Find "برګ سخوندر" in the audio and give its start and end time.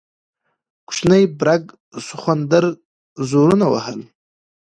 1.39-2.63